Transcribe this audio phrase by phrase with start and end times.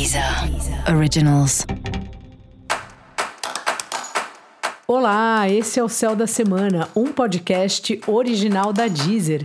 [0.00, 0.24] Deezer
[0.96, 1.66] Originals.
[4.88, 9.44] Olá, esse é o Céu da Semana, um podcast original da Deezer.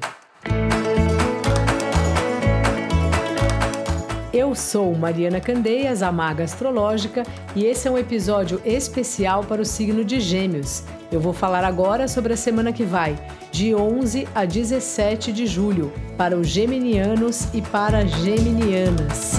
[4.32, 9.66] Eu sou Mariana Candeias, a maga astrológica, e esse é um episódio especial para o
[9.66, 10.84] signo de Gêmeos.
[11.12, 13.18] Eu vou falar agora sobre a semana que vai,
[13.52, 19.34] de 11 a 17 de julho, para os geminianos e para geminianas.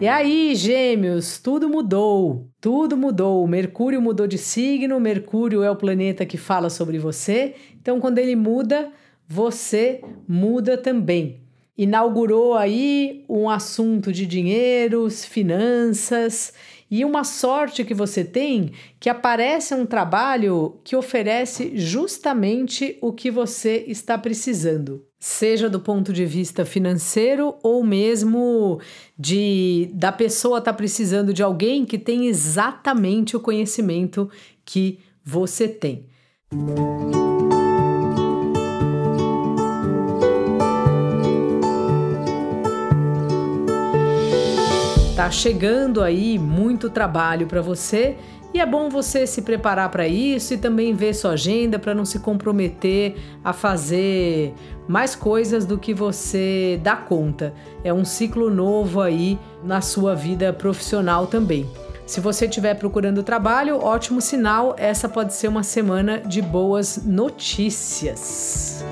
[0.00, 2.50] E aí, gêmeos, tudo mudou.
[2.60, 3.46] Tudo mudou.
[3.46, 7.54] Mercúrio mudou de signo, Mercúrio é o planeta que fala sobre você.
[7.80, 8.90] Então, quando ele muda,
[9.26, 11.40] você muda também.
[11.78, 16.52] Inaugurou aí um assunto de dinheiros, finanças
[16.96, 23.32] e uma sorte que você tem que aparece um trabalho que oferece justamente o que
[23.32, 28.78] você está precisando, seja do ponto de vista financeiro ou mesmo
[29.18, 34.30] de da pessoa estar tá precisando de alguém que tem exatamente o conhecimento
[34.64, 36.06] que você tem.
[45.16, 48.16] Tá chegando aí muito trabalho para você
[48.52, 52.04] e é bom você se preparar para isso e também ver sua agenda para não
[52.04, 54.52] se comprometer a fazer
[54.88, 57.54] mais coisas do que você dá conta.
[57.84, 61.64] É um ciclo novo aí na sua vida profissional também.
[62.04, 68.84] Se você estiver procurando trabalho, ótimo sinal, essa pode ser uma semana de boas notícias.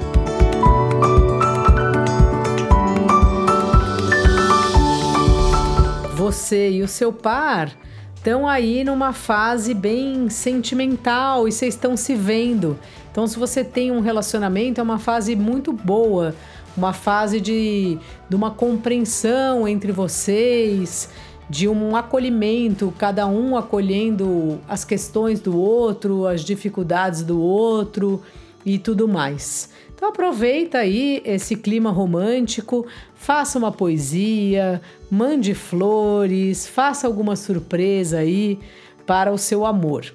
[6.33, 7.71] Você e o seu par
[8.15, 12.79] estão aí numa fase bem sentimental e vocês estão se vendo.
[13.11, 16.35] Então, se você tem um relacionamento, é uma fase muito boa,
[16.75, 17.99] uma fase de,
[18.31, 21.11] de uma compreensão entre vocês,
[21.51, 28.23] de um acolhimento, cada um acolhendo as questões do outro, as dificuldades do outro
[28.65, 29.71] e tudo mais.
[29.95, 34.81] Então aproveita aí esse clima romântico, faça uma poesia,
[35.11, 38.59] mande flores, faça alguma surpresa aí
[39.07, 40.13] para o seu amor.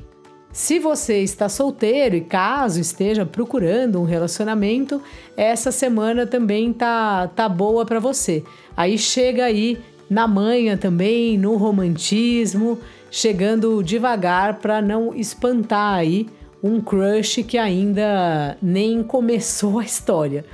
[0.51, 5.01] Se você está solteiro e caso esteja procurando um relacionamento,
[5.37, 8.43] essa semana também tá tá boa para você.
[8.75, 9.77] Aí chega aí
[10.09, 12.79] na manhã também, no romantismo,
[13.11, 16.27] chegando devagar para não espantar aí
[16.63, 20.45] um crush que ainda nem começou a história.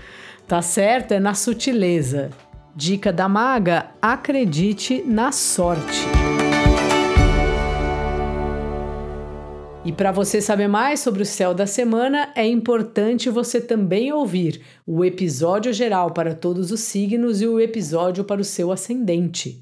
[0.47, 1.13] Tá certo?
[1.13, 2.29] É na sutileza.
[2.75, 6.01] Dica da maga: acredite na sorte.
[9.85, 14.61] E para você saber mais sobre o céu da semana, é importante você também ouvir
[14.87, 19.61] o episódio geral para todos os signos e o episódio para o seu ascendente.